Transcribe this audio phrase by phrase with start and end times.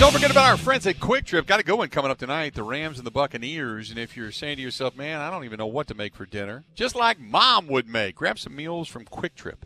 [0.00, 1.46] Don't forget about our friends at QuikTrip.
[1.46, 2.54] Got a good one coming up tonight.
[2.54, 3.90] The Rams and the Buccaneers.
[3.90, 6.24] And if you're saying to yourself, man, I don't even know what to make for
[6.24, 9.64] dinner, just like mom would make, grab some meals from QuikTrip.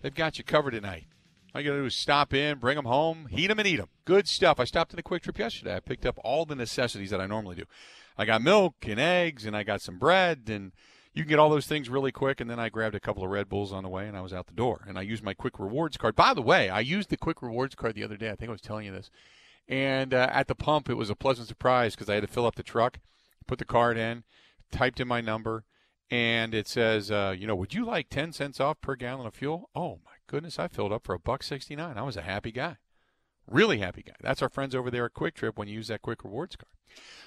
[0.00, 1.06] They've got you covered tonight.
[1.52, 3.78] All you got to do is stop in, bring them home, heat them and eat
[3.78, 3.88] them.
[4.04, 4.60] Good stuff.
[4.60, 5.74] I stopped in the QuikTrip yesterday.
[5.74, 7.64] I picked up all the necessities that I normally do.
[8.16, 10.70] I got milk and eggs, and I got some bread, and
[11.12, 12.40] you can get all those things really quick.
[12.40, 14.32] And then I grabbed a couple of Red Bulls on the way, and I was
[14.32, 14.84] out the door.
[14.86, 16.14] And I used my Quick Rewards card.
[16.14, 18.30] By the way, I used the Quick Rewards card the other day.
[18.30, 19.10] I think I was telling you this.
[19.68, 22.46] And uh, at the pump, it was a pleasant surprise because I had to fill
[22.46, 22.98] up the truck,
[23.46, 24.24] put the card in,
[24.70, 25.64] typed in my number,
[26.10, 29.34] and it says, uh, you know, would you like 10 cents off per gallon of
[29.34, 29.70] fuel?
[29.74, 31.96] Oh, my goodness, I filled up for a buck 69.
[31.96, 32.76] I was a happy guy.
[33.46, 34.14] Really happy guy.
[34.20, 36.68] That's our friends over there at QuikTrip when you use that Quick Rewards card.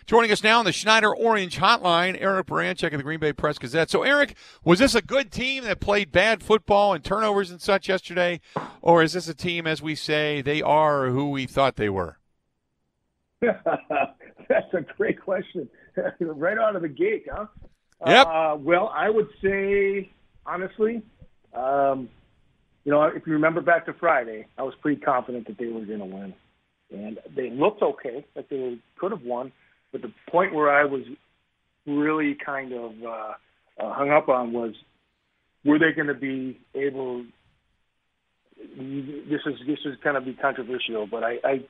[0.06, 3.58] Joining us now on the Schneider Orange Hotline, Eric Baranczyk of the Green Bay Press
[3.58, 3.90] Gazette.
[3.90, 7.90] So, Eric, was this a good team that played bad football and turnovers and such
[7.90, 8.40] yesterday,
[8.82, 12.20] or is this a team, as we say, they are who we thought they were?
[14.50, 15.70] That's a great question.
[16.20, 17.46] right out of the gate, huh?
[18.06, 18.28] Yep.
[18.28, 20.12] Uh, well, I would say,
[20.46, 21.02] honestly,
[21.54, 22.10] um,
[22.84, 25.86] you know, if you remember back to Friday, I was pretty confident that they were
[25.86, 26.34] going to win.
[26.92, 29.52] And they looked okay, that they could have won.
[29.92, 31.02] But the point where I was
[31.88, 33.34] really kind of uh,
[33.80, 34.76] uh, hung up on was
[35.64, 37.26] were they going to be able
[38.58, 41.62] this is this is kind of be controversial, but I, I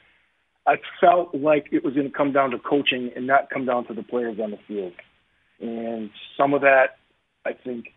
[0.67, 3.85] I felt like it was going to come down to coaching and not come down
[3.87, 4.93] to the players on the field.
[5.61, 6.97] And some of that,
[7.45, 7.93] I think,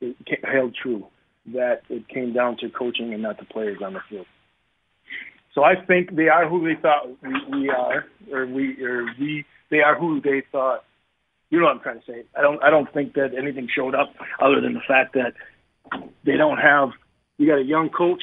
[0.00, 1.06] it held true.
[1.54, 4.26] That it came down to coaching and not the players on the field.
[5.54, 9.44] So I think they are who they thought we, we are, or we, or we,
[9.70, 10.84] they are who they thought.
[11.50, 12.24] You know what I'm trying to say?
[12.36, 15.34] I don't, I don't think that anything showed up other than the fact that
[16.24, 16.90] they don't have.
[17.38, 18.22] You got a young coach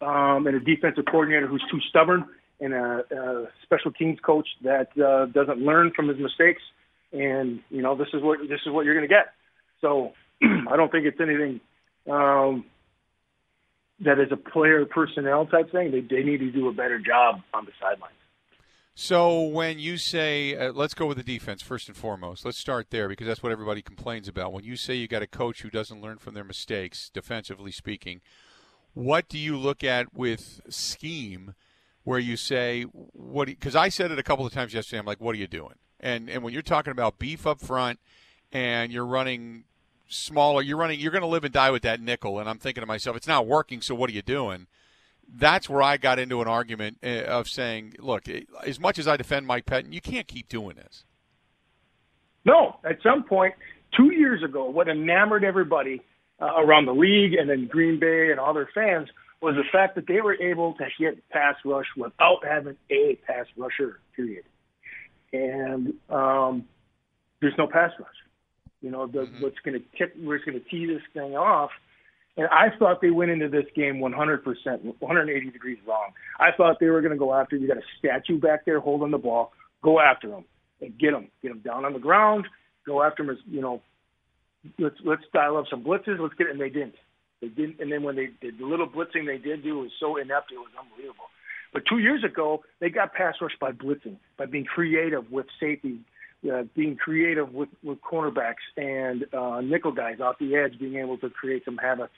[0.00, 2.26] um, and a defensive coordinator who's too stubborn
[2.62, 6.62] and a, a special teams coach that uh, doesn't learn from his mistakes.
[7.12, 9.34] And you know, this is what this is what you're going to get.
[9.80, 10.12] So
[10.42, 11.60] I don't think it's anything
[12.08, 12.64] um,
[14.00, 15.90] that is a player personnel type thing.
[15.90, 18.14] They they need to do a better job on the sidelines.
[18.94, 22.44] So when you say, uh, let's go with the defense first and foremost.
[22.44, 24.52] Let's start there because that's what everybody complains about.
[24.52, 28.20] When you say you got a coach who doesn't learn from their mistakes, defensively speaking,
[28.92, 31.54] what do you look at with scheme
[32.04, 34.98] where you say what because I said it a couple of times yesterday.
[34.98, 35.74] I'm like, what are you doing?
[36.00, 37.98] And and when you're talking about beef up front
[38.52, 39.64] and you're running
[40.12, 42.38] smaller, you're running, you're going to live and die with that nickel.
[42.38, 43.80] And I'm thinking to myself, it's not working.
[43.80, 44.66] So what are you doing?
[45.34, 49.08] That's where I got into an argument eh, of saying, look, eh, as much as
[49.08, 51.04] I defend Mike Pettine, you can't keep doing this.
[52.44, 53.54] No, at some point,
[53.96, 56.02] two years ago, what enamored everybody
[56.40, 59.08] uh, around the league and then Green Bay and all their fans
[59.42, 63.46] was the fact that they were able to hit pass rush without having a pass
[63.56, 64.44] rusher, period.
[65.32, 66.64] And um,
[67.40, 68.08] there's no pass rush.
[68.80, 69.42] You know, the, mm-hmm.
[69.42, 71.70] what's going to tip, what's going to tee this thing off.
[72.36, 76.12] And I thought they went into this game 100%, 180 degrees wrong.
[76.40, 77.56] I thought they were going to go after.
[77.56, 79.52] You got a statue back there holding the ball.
[79.82, 80.44] Go after them
[80.80, 81.28] and get them.
[81.42, 82.46] Get them down on the ground.
[82.86, 83.30] Go after them.
[83.30, 83.82] As, you know,
[84.78, 86.18] let's let's dial up some blitzes.
[86.18, 86.52] Let's get it.
[86.52, 86.94] And they didn't.
[87.42, 90.16] They didn't, and then when they did the little blitzing they did do was so
[90.16, 91.24] inept, it was unbelievable.
[91.72, 95.98] But two years ago, they got pass rushed by blitzing, by being creative with safety,
[96.50, 101.18] uh, being creative with, with cornerbacks and uh, nickel guys off the edge, being able
[101.18, 102.10] to create some havoc.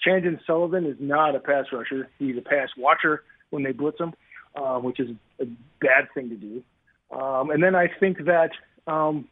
[0.00, 4.14] Chandon Sullivan is not a pass rusher; he's a pass watcher when they blitz him,
[4.54, 5.10] uh, which is
[5.40, 5.46] a
[5.80, 6.62] bad thing to do.
[7.10, 8.50] Um, and then I think that
[8.86, 9.26] um,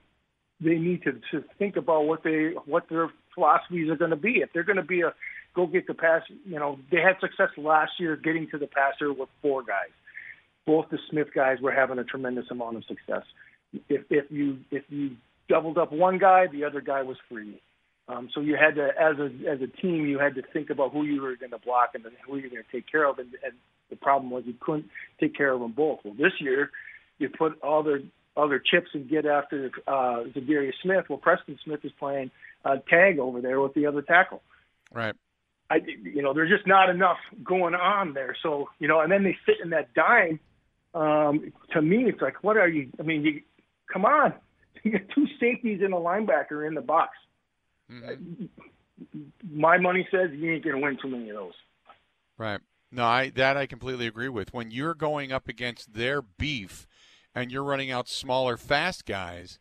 [0.60, 4.40] they need to, to think about what they what their philosophies are going to be.
[4.40, 5.12] If they're going to be a
[5.56, 9.12] go get the pass, you know, they had success last year getting to the passer
[9.12, 9.90] with four guys.
[10.66, 13.22] Both the Smith guys were having a tremendous amount of success.
[13.88, 15.16] If if you if you
[15.48, 17.60] doubled up one guy, the other guy was free.
[18.08, 20.92] Um, so you had to, as a as a team, you had to think about
[20.92, 23.18] who you were going to block and who you were going to take care of.
[23.18, 23.54] And, and
[23.90, 24.86] the problem was you couldn't
[25.18, 26.00] take care of them both.
[26.04, 26.70] Well, this year,
[27.18, 28.00] you put all their
[28.36, 31.06] all their chips and get after uh, Za'Darius Smith.
[31.08, 32.30] Well, Preston Smith is playing
[32.64, 34.42] uh, tag over there with the other tackle.
[34.92, 35.14] Right.
[35.70, 38.36] I, you know, there's just not enough going on there.
[38.42, 40.38] So, you know, and then they sit in that dime.
[40.94, 42.90] Um, to me, it's like, what are you?
[42.98, 43.42] I mean, you
[43.92, 44.34] come on,
[44.82, 47.10] you got two safeties and a linebacker in the box.
[47.90, 48.46] Mm-hmm.
[49.52, 51.52] My money says you ain't going to win too many of those.
[52.38, 52.60] Right.
[52.90, 54.54] No, I that I completely agree with.
[54.54, 56.86] When you're going up against their beef
[57.34, 59.58] and you're running out smaller, fast guys,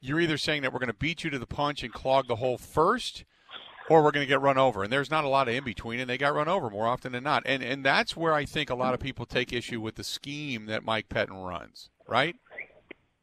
[0.00, 2.36] you're either saying that we're going to beat you to the punch and clog the
[2.36, 3.24] hole first,
[3.88, 4.82] or we're going to get run over.
[4.82, 7.12] And there's not a lot of in between, and they got run over more often
[7.12, 7.42] than not.
[7.46, 10.66] And and that's where I think a lot of people take issue with the scheme
[10.66, 11.90] that Mike Pettine runs.
[12.06, 12.36] Right?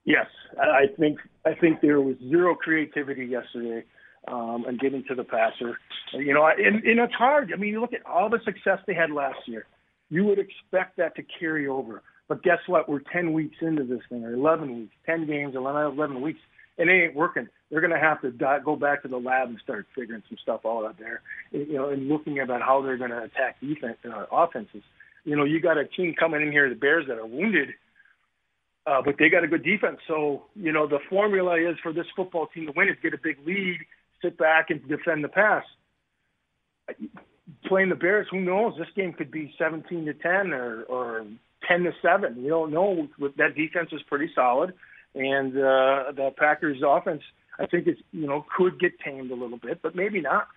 [0.03, 0.27] Yes,
[0.59, 3.83] I think I think there was zero creativity yesterday
[4.27, 5.79] um, and getting to the passer.
[6.13, 7.51] You know, and, and it's hard.
[7.53, 9.65] I mean, you look at all the success they had last year.
[10.09, 12.03] You would expect that to carry over.
[12.27, 12.89] But guess what?
[12.89, 16.39] We're 10 weeks into this thing, or 11 weeks, 10 games, 11 weeks,
[16.77, 17.47] it ain't working.
[17.69, 18.31] They're going to have to
[18.63, 21.89] go back to the lab and start figuring some stuff out out there, you know,
[21.89, 24.83] and looking about how they're going to attack defense, uh, offenses.
[25.23, 27.69] You know, you got a team coming in here, the Bears, that are wounded,
[28.85, 29.97] uh, but they got a good defense.
[30.07, 33.19] So, you know, the formula is for this football team to win is get a
[33.21, 33.79] big lead,
[34.21, 35.63] sit back, and defend the pass
[37.67, 38.73] playing the Bears, who knows?
[38.77, 41.25] This game could be 17 to 10 or, or
[41.67, 42.41] 10 to 7.
[42.41, 43.07] You don't know.
[43.37, 44.73] That defense is pretty solid,
[45.15, 47.23] and uh, the Packers' offense,
[47.57, 50.47] I think, is you know could get tamed a little bit, but maybe not.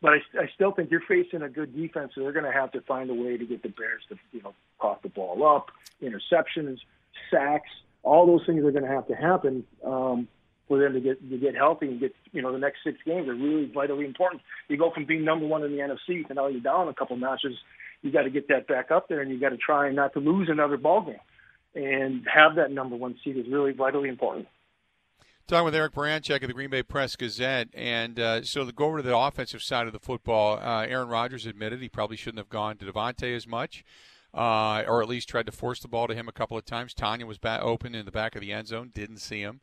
[0.00, 2.72] But I, I still think you're facing a good defense, so they're going to have
[2.72, 5.70] to find a way to get the Bears to you know cough the ball up,
[6.02, 6.78] interceptions,
[7.30, 7.70] sacks.
[8.02, 9.64] All those things are going to have to happen.
[9.84, 10.28] Um,
[10.68, 13.28] for them to get to get healthy and get you know the next six games
[13.28, 14.42] are really vitally important.
[14.68, 17.16] You go from being number one in the NFC to now you're down a couple
[17.16, 17.54] notches.
[18.02, 20.20] You got to get that back up there, and you got to try not to
[20.20, 21.20] lose another ball game,
[21.74, 24.46] and have that number one seed is really vitally important.
[25.46, 28.86] Talking with Eric Baranczyk of the Green Bay Press Gazette, and uh, so to go
[28.86, 32.38] over to the offensive side of the football, uh, Aaron Rodgers admitted he probably shouldn't
[32.38, 33.84] have gone to Davante as much.
[34.32, 36.92] Uh, or at least tried to force the ball to him a couple of times.
[36.92, 39.60] Tonyan was back open in the back of the end zone, didn't see him.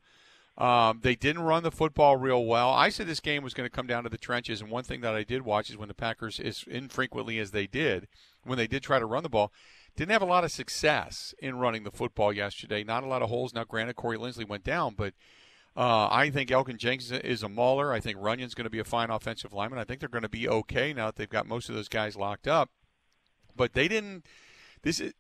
[0.58, 2.70] Um, they didn't run the football real well.
[2.70, 5.02] I said this game was going to come down to the trenches, and one thing
[5.02, 8.08] that I did watch is when the Packers, as infrequently as they did,
[8.44, 9.52] when they did try to run the ball,
[9.96, 12.84] didn't have a lot of success in running the football yesterday.
[12.84, 13.54] Not a lot of holes.
[13.54, 15.14] Now, granted, Corey Linsley went down, but
[15.76, 17.94] uh, I think Elgton Jenkins is a mauler.
[17.94, 19.80] I think Runyan's going to be a fine offensive lineman.
[19.80, 22.16] I think they're going to be okay now that they've got most of those guys
[22.16, 22.70] locked up.
[23.56, 24.26] But they didn't.
[24.82, 25.14] This is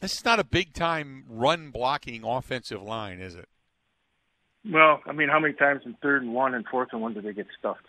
[0.00, 3.48] this is not a big time run blocking offensive line, is it?
[4.70, 7.24] Well, I mean, how many times in third and one and fourth and one did
[7.24, 7.86] they get stuffed?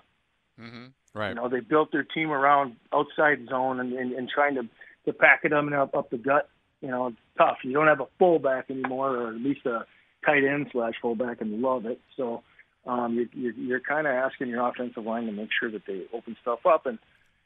[0.60, 0.88] Mm-hmm.
[1.14, 1.30] Right.
[1.30, 4.68] You know, they built their team around outside zone and, and, and trying to
[5.06, 6.50] to pack it up up the gut.
[6.82, 7.58] You know, it's tough.
[7.64, 9.86] You don't have a fullback anymore, or at least a
[10.26, 12.00] tight end slash fullback, and love it.
[12.18, 12.44] So
[12.86, 16.06] um, you're, you're, you're kind of asking your offensive line to make sure that they
[16.14, 16.86] open stuff up.
[16.86, 16.98] And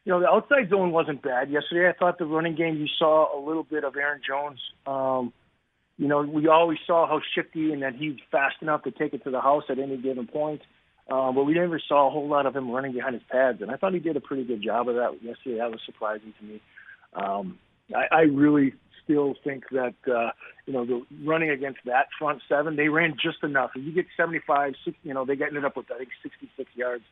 [0.06, 1.90] you know, the outside zone wasn't bad yesterday.
[1.90, 4.60] I thought the running game you saw a little bit of Aaron Jones.
[4.86, 5.34] Um,
[5.98, 9.24] you know, we always saw how shifty and that he's fast enough to take it
[9.24, 10.62] to the house at any given point.
[11.10, 13.70] Uh, but we never saw a whole lot of him running behind his pads, and
[13.70, 15.58] I thought he did a pretty good job of that yesterday.
[15.58, 16.62] That was surprising to me.
[17.16, 17.60] Um,
[17.96, 20.32] I, I really still think that uh,
[20.66, 23.72] you know the running against that front seven, they ran just enough.
[23.76, 26.70] If you get 75, 60, you know they got ended up with I think 66
[26.76, 27.04] yards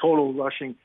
[0.00, 0.76] total rushing.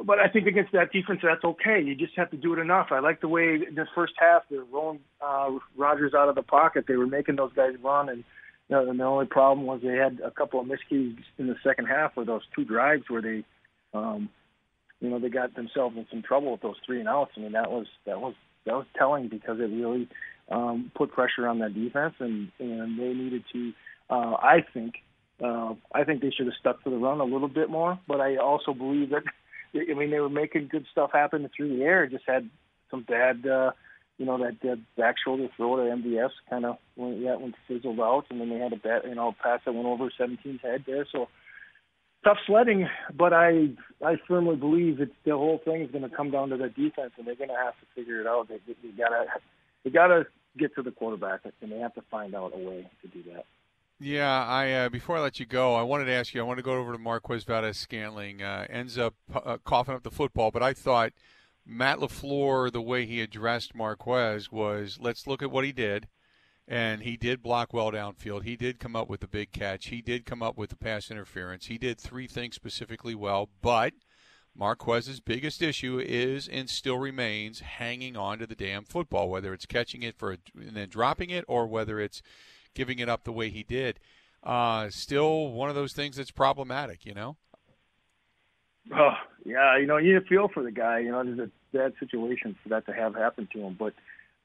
[0.00, 1.82] But I think against that defense, that's okay.
[1.82, 2.88] You just have to do it enough.
[2.90, 6.42] I like the way in the first half they're rolling uh, Rodgers out of the
[6.42, 6.84] pocket.
[6.86, 8.22] They were making those guys run, and
[8.68, 11.86] you know, the only problem was they had a couple of miscues in the second
[11.86, 13.44] half with those two drives where they,
[13.94, 14.28] um,
[15.00, 17.32] you know, they got themselves in some trouble with those three and outs.
[17.36, 18.34] I mean, that was that was
[18.66, 20.08] that was telling because it really
[20.50, 23.72] um, put pressure on that defense, and and they needed to.
[24.10, 24.94] Uh, I think
[25.42, 28.20] uh, I think they should have stuck to the run a little bit more, but
[28.20, 29.22] I also believe that
[29.74, 32.06] I mean, they were making good stuff happen through the air.
[32.06, 32.48] Just had
[32.90, 33.72] some bad, uh,
[34.16, 38.00] you know, that dead back shoulder throw to MVS kind of went, yeah, went fizzled
[38.00, 40.84] out, and then they had a bat, you know, pass that went over 17's head
[40.86, 41.06] there.
[41.12, 41.28] So
[42.24, 43.70] tough sledding, but I
[44.04, 47.12] I firmly believe that the whole thing is going to come down to the defense,
[47.18, 48.48] and they're going to have to figure it out.
[48.48, 49.26] They, they gotta
[49.84, 53.08] they gotta get to the quarterback, and they have to find out a way to
[53.08, 53.44] do that.
[54.00, 56.40] Yeah, I uh, before I let you go, I wanted to ask you.
[56.40, 58.42] I want to go over to Marquez Valdes-Scantling.
[58.42, 61.12] Uh, ends up uh, coughing up the football, but I thought
[61.66, 66.08] Matt LaFleur, the way he addressed Marquez was, let's look at what he did,
[66.68, 68.44] and he did block well downfield.
[68.44, 69.86] He did come up with the big catch.
[69.86, 71.66] He did come up with the pass interference.
[71.66, 73.94] He did three things specifically well, but
[74.54, 79.66] Marquez's biggest issue is and still remains hanging on to the damn football, whether it's
[79.66, 82.22] catching it for a, and then dropping it, or whether it's
[82.74, 83.98] giving it up the way he did.
[84.42, 87.36] Uh, still one of those things that's problematic, you know.
[88.94, 90.98] Oh yeah, you know you feel for the guy.
[90.98, 93.76] You know, there's a bad situation for that to have happened to him.
[93.78, 93.94] But,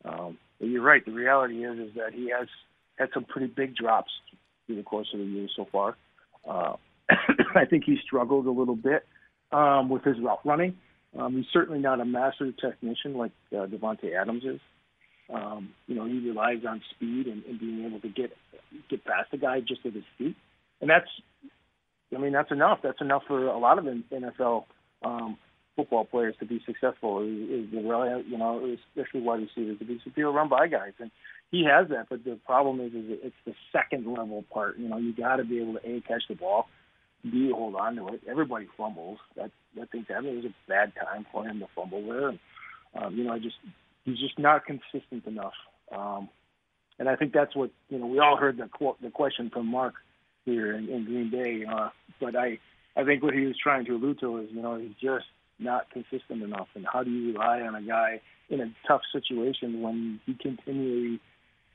[0.06, 1.06] um, but you're right.
[1.06, 2.48] The reality is is that he has
[2.98, 4.12] had some pretty big drops
[4.66, 5.98] through the course of the year so far.
[6.48, 6.76] Uh,
[7.56, 9.06] I think he struggled a little bit
[9.52, 10.78] um, with his route running.
[11.18, 14.60] Um, he's certainly not a master technician like uh, Davante Adams is.
[15.34, 18.36] Um, you know, he relies on speed and, and being able to get
[18.90, 20.36] get past the guy just with his feet,
[20.82, 21.08] and that's,
[22.14, 22.80] I mean, that's enough.
[22.84, 24.66] That's enough for a lot of NFL
[25.04, 25.38] um,
[25.76, 27.22] football players to be successful.
[27.24, 30.94] Is, is the really, you know, especially wide receivers to be be run by guys,
[31.00, 31.12] and
[31.52, 32.08] he has that.
[32.10, 34.78] But the problem is, is it's the second level part.
[34.78, 36.68] You know, you got to be able to a catch the ball,
[37.24, 38.22] b hold on to it.
[38.30, 39.20] Everybody fumbles.
[39.36, 40.34] That that thing's happening.
[40.34, 42.30] It was a bad time for him to fumble there.
[42.30, 42.40] And,
[42.96, 43.56] um, you know, I just
[44.04, 45.54] he's just not consistent enough.
[45.92, 46.30] Um,
[47.00, 48.08] and I think that's what you know.
[48.08, 49.96] We all heard the qu- the question from Mark
[50.46, 51.90] here in, in Green Bay, uh,
[52.20, 52.60] but I
[52.96, 55.26] I think what he was trying to allude to is you know he's just
[55.60, 56.68] not consistent enough.
[56.76, 61.20] And how do you rely on a guy in a tough situation when he continually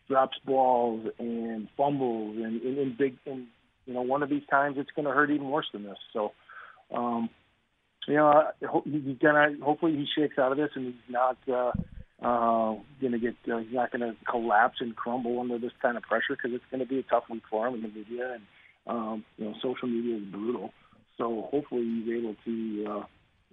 [0.08, 3.46] drops balls and fumbles and in, big and
[3.86, 5.98] you know one of these times it's going to hurt even worse than this.
[6.12, 6.32] So.
[6.92, 7.28] Um,
[8.06, 8.42] you know,
[8.84, 9.54] he's gonna.
[9.62, 11.72] Hopefully, he shakes out of this and he's not uh,
[12.22, 16.36] uh, to get uh, he's not to collapse and crumble under this kind of pressure
[16.36, 18.42] because it's going to be a tough week for him in the media and
[18.86, 20.72] um, you know social media is brutal.
[21.16, 23.04] So hopefully he's able to uh,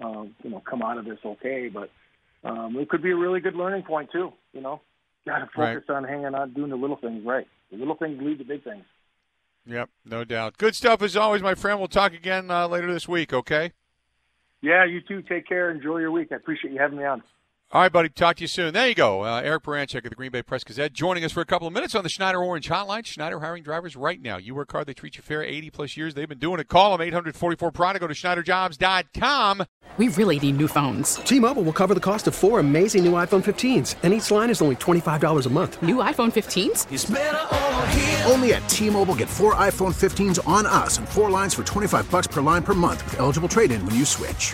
[0.01, 1.69] uh, you know come out of this okay.
[1.69, 1.89] But
[2.43, 4.31] um, it could be a really good learning point too.
[4.53, 4.81] You know,
[5.25, 5.95] got to focus right.
[5.95, 7.47] on hanging on, doing the little things right.
[7.71, 8.85] The little things lead to big things.
[9.65, 10.57] Yep, no doubt.
[10.57, 11.79] Good stuff as always, my friend.
[11.79, 13.33] We'll talk again uh, later this week.
[13.33, 13.71] Okay.
[14.61, 15.21] Yeah, you too.
[15.23, 15.71] Take care.
[15.71, 16.29] Enjoy your week.
[16.31, 17.23] I appreciate you having me on.
[17.71, 18.09] All right, buddy.
[18.09, 18.73] Talk to you soon.
[18.73, 19.23] There you go.
[19.23, 21.73] Uh, Eric Baranczyk of the Green Bay Press Gazette joining us for a couple of
[21.73, 23.05] minutes on the Schneider Orange Hotline.
[23.05, 24.37] Schneider hiring drivers right now.
[24.37, 25.43] You work hard, they treat you fair.
[25.43, 26.69] 80 plus years they've been doing it.
[26.69, 27.99] Call them 844 Prada.
[27.99, 29.65] Go to SchneiderJobs.com.
[29.97, 31.15] We really need new phones.
[31.15, 34.49] T Mobile will cover the cost of four amazing new iPhone 15s, and each line
[34.49, 35.81] is only $25 a month.
[35.81, 38.29] New iPhone 15s?
[38.31, 42.09] Only at T Mobile get four iPhone 15s on us and four lines for 25
[42.11, 44.53] bucks per line per month with eligible trade in when you switch.